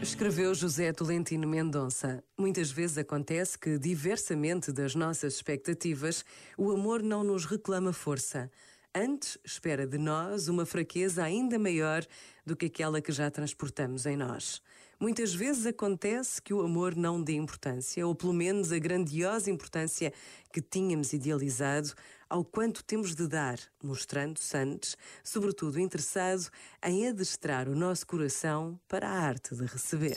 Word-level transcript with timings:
Escreveu 0.00 0.54
José 0.54 0.92
Tolentino 0.92 1.48
Mendonça. 1.48 2.22
Muitas 2.38 2.70
vezes 2.70 2.96
acontece 2.96 3.58
que, 3.58 3.78
diversamente 3.78 4.70
das 4.70 4.94
nossas 4.94 5.34
expectativas, 5.34 6.24
o 6.56 6.70
amor 6.70 7.02
não 7.02 7.24
nos 7.24 7.44
reclama 7.44 7.92
força. 7.92 8.50
Antes, 8.98 9.36
espera 9.44 9.86
de 9.86 9.98
nós 9.98 10.48
uma 10.48 10.64
fraqueza 10.64 11.22
ainda 11.22 11.58
maior 11.58 12.02
do 12.46 12.56
que 12.56 12.64
aquela 12.64 12.98
que 12.98 13.12
já 13.12 13.30
transportamos 13.30 14.06
em 14.06 14.16
nós. 14.16 14.62
Muitas 14.98 15.34
vezes 15.34 15.66
acontece 15.66 16.40
que 16.40 16.54
o 16.54 16.62
amor 16.62 16.96
não 16.96 17.22
dê 17.22 17.34
importância, 17.34 18.06
ou 18.06 18.14
pelo 18.14 18.32
menos 18.32 18.72
a 18.72 18.78
grandiosa 18.78 19.50
importância 19.50 20.14
que 20.50 20.62
tínhamos 20.62 21.12
idealizado, 21.12 21.92
ao 22.26 22.42
quanto 22.42 22.82
temos 22.82 23.14
de 23.14 23.28
dar, 23.28 23.58
mostrando-se 23.84 24.56
antes, 24.56 24.96
sobretudo 25.22 25.78
interessado 25.78 26.48
em 26.82 27.06
adestrar 27.06 27.68
o 27.68 27.76
nosso 27.76 28.06
coração 28.06 28.80
para 28.88 29.10
a 29.10 29.20
arte 29.20 29.54
de 29.54 29.66
receber. 29.66 30.16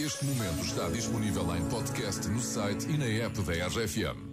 Este 0.00 0.24
momento 0.24 0.64
está 0.64 0.88
disponível 0.88 1.54
em 1.54 1.68
podcast 1.68 2.26
no 2.26 2.40
site 2.40 2.88
e 2.88 2.98
na 2.98 3.06
app 3.06 3.40
da 3.42 3.68
RFM. 3.68 4.31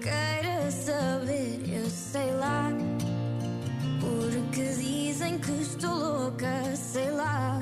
Queira 0.00 0.70
saber, 0.70 1.60
eu 1.68 1.88
sei 1.90 2.32
lá. 2.32 2.70
Porque 4.00 4.62
dizem 4.62 5.38
que 5.38 5.52
estou 5.52 5.94
louca, 5.94 6.74
sei 6.74 7.10
lá. 7.10 7.60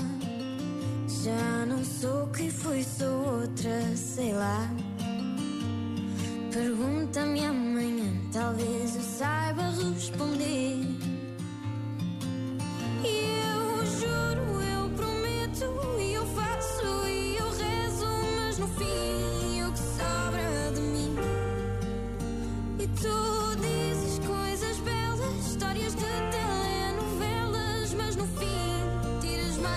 Já 1.24 1.66
não 1.66 1.84
sou 1.84 2.28
quem 2.28 2.50
fui, 2.50 2.82
sou 2.82 3.40
outra, 3.40 3.96
sei 3.96 4.32
lá. 4.32 4.70
Pergunta-me 6.52 7.44
amanhã, 7.44 8.10
talvez 8.32 8.96
eu 8.96 9.02
saiba 9.02 9.62
responder. 9.70 10.57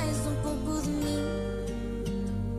Mais 0.02 0.18
um 0.26 0.36
pouco 0.42 0.82
de 0.82 0.90
mim. 0.90 1.22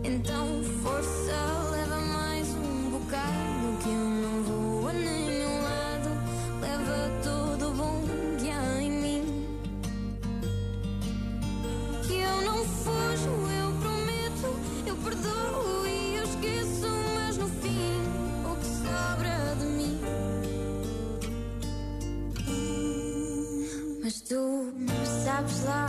Então, 0.05 0.62
força, 0.83 1.37
leva 1.73 1.97
mais 1.97 2.48
um 2.55 2.91
bocado 2.91 3.79
que 3.83 3.89
eu 3.89 4.07
não 4.25 4.43
vou 4.45 4.89
a 4.89 4.93
nenhum 4.93 5.63
lado. 5.63 6.11
Leva 6.61 7.11
todo 7.25 7.69
o 7.69 7.75
bom 7.75 8.03
que 8.39 8.48
há 8.48 8.83
em 8.83 8.91
mim. 8.91 9.48
Que 12.07 12.15
eu 12.15 12.43
não 12.43 12.65
fujo, 12.65 13.33
eu 13.61 13.73
prometo, 13.81 14.48
eu 14.87 14.97
perdoo 14.97 15.87
e 15.87 16.17
eu 16.17 16.25
esqueço, 16.25 16.89
mas 17.17 17.37
no 17.39 17.48
fim, 17.48 18.03
o 18.51 18.57
que 18.57 18.67
sobra 18.67 19.57
de 19.59 19.67
mim. 19.67 20.01
Mas 24.01 24.20
tu 24.20 24.73
sabes 25.24 25.64
lá 25.64 25.89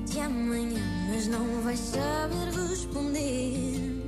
Pergunto-te 0.11 0.19
amanhã, 0.19 0.81
mas 1.09 1.27
não 1.27 1.61
vais 1.61 1.79
saber 1.79 2.51
responder. 2.69 4.01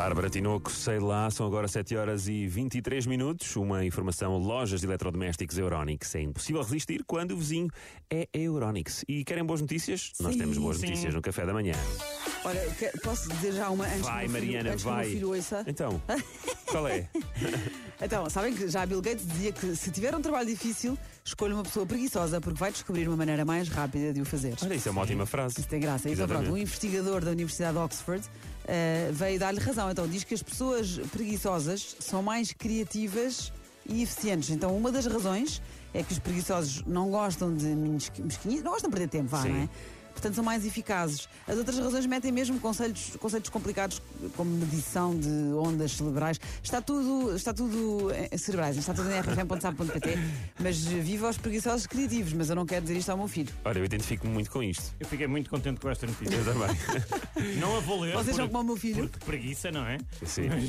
Bárbara 0.00 0.30
Tinoco, 0.30 0.70
sei 0.70 0.98
lá, 0.98 1.30
são 1.30 1.46
agora 1.46 1.68
7 1.68 1.94
horas 1.94 2.26
e 2.26 2.46
23 2.46 3.04
minutos. 3.04 3.54
Uma 3.54 3.84
informação: 3.84 4.38
lojas 4.38 4.80
de 4.80 4.86
eletrodomésticos 4.86 5.58
Euronix. 5.58 6.14
É 6.14 6.22
impossível 6.22 6.62
resistir 6.62 7.04
quando 7.06 7.32
o 7.32 7.36
vizinho 7.36 7.68
é 8.10 8.26
Euronix. 8.32 9.04
E 9.06 9.22
querem 9.24 9.44
boas 9.44 9.60
notícias? 9.60 10.12
Nós 10.18 10.32
Sim, 10.32 10.38
temos 10.38 10.56
boas 10.56 10.78
sim. 10.78 10.86
notícias 10.86 11.12
no 11.12 11.20
café 11.20 11.44
da 11.44 11.52
manhã. 11.52 11.74
Olha, 12.46 12.62
posso 13.04 13.28
dizer 13.28 13.52
já 13.52 13.68
uma 13.68 13.84
antes 13.84 14.00
Vai, 14.00 14.20
filho- 14.26 14.32
Mariana, 14.32 14.70
antes 14.72 14.84
vai. 14.84 15.20
Então, 15.66 16.02
qual 16.64 16.88
é? 16.88 17.06
Então, 18.02 18.28
sabem 18.30 18.54
que 18.54 18.66
já 18.68 18.86
Bill 18.86 19.02
Gates 19.02 19.26
dizia 19.26 19.52
que 19.52 19.76
se 19.76 19.90
tiver 19.90 20.14
um 20.14 20.22
trabalho 20.22 20.48
difícil, 20.48 20.96
escolha 21.22 21.54
uma 21.54 21.62
pessoa 21.62 21.84
preguiçosa 21.84 22.40
porque 22.40 22.58
vai 22.58 22.72
descobrir 22.72 23.06
uma 23.06 23.16
maneira 23.16 23.44
mais 23.44 23.68
rápida 23.68 24.12
de 24.12 24.22
o 24.22 24.24
fazer. 24.24 24.54
Olha, 24.62 24.74
isso 24.74 24.88
é 24.88 24.92
uma 24.92 25.02
ótima 25.02 25.26
frase. 25.26 25.60
Isso 25.60 25.68
tem 25.68 25.80
graça. 25.80 26.08
Então, 26.08 26.26
pronto, 26.26 26.50
um 26.50 26.56
investigador 26.56 27.22
da 27.22 27.30
Universidade 27.30 27.74
de 27.74 27.78
Oxford 27.78 28.26
eh, 28.66 29.10
veio 29.12 29.38
dar-lhe 29.38 29.60
razão. 29.60 29.90
Então, 29.90 30.08
diz 30.08 30.24
que 30.24 30.32
as 30.32 30.42
pessoas 30.42 30.98
preguiçosas 31.12 31.96
são 32.00 32.22
mais 32.22 32.52
criativas 32.52 33.52
e 33.86 34.02
eficientes. 34.02 34.48
Então, 34.50 34.74
uma 34.74 34.90
das 34.90 35.06
razões 35.06 35.60
é 35.92 36.02
que 36.02 36.12
os 36.12 36.18
preguiçosos 36.18 36.82
não 36.86 37.10
gostam 37.10 37.54
de 37.54 37.66
mesquinhice, 37.66 38.62
não 38.62 38.72
gostam 38.72 38.88
de 38.88 38.96
perder 38.96 39.08
tempo, 39.08 39.28
vá, 39.28 39.42
Sim. 39.42 39.48
não 39.50 39.56
é? 39.56 39.68
Portanto, 40.20 40.34
são 40.34 40.44
mais 40.44 40.66
eficazes. 40.66 41.26
As 41.48 41.56
outras 41.56 41.78
razões 41.78 42.04
metem 42.04 42.30
mesmo 42.30 42.60
conceitos, 42.60 43.16
conceitos 43.18 43.48
complicados, 43.48 44.02
como 44.36 44.50
medição 44.50 45.18
de 45.18 45.28
ondas 45.54 45.92
cerebrais. 45.92 46.38
Está 46.62 46.82
tudo, 46.82 47.34
está 47.34 47.54
tudo 47.54 48.10
eh, 48.12 48.36
cerebrais, 48.36 48.76
está 48.76 48.92
tudo 48.92 49.10
em 49.10 49.18
rfm.sap.pt. 49.18 50.18
Mas 50.58 50.76
viva 50.84 51.30
os 51.30 51.38
preguiçosos 51.38 51.86
criativos, 51.86 52.34
mas 52.34 52.50
eu 52.50 52.56
não 52.56 52.66
quero 52.66 52.82
dizer 52.82 52.98
isto 52.98 53.08
ao 53.08 53.16
meu 53.16 53.28
filho. 53.28 53.50
Olha, 53.64 53.78
eu 53.78 53.84
identifico-me 53.84 54.30
muito 54.30 54.50
com 54.50 54.62
isto. 54.62 54.94
Eu 55.00 55.06
fiquei 55.06 55.26
muito 55.26 55.48
contente 55.48 55.80
com 55.80 55.88
esta 55.88 56.06
notícia. 56.06 56.36
Eu 56.36 56.44
também. 56.44 57.56
Não 57.58 57.78
a 57.78 57.80
vou 57.80 58.00
ler. 58.00 58.12
Vocês 58.12 58.36
são 58.36 58.46
como 58.46 58.60
o 58.60 58.64
meu 58.64 58.76
filho? 58.76 59.08
Porque 59.08 59.24
preguiça, 59.24 59.70
não 59.72 59.86
é? 59.86 59.96
Sim. 60.26 60.48
Mas 60.50 60.64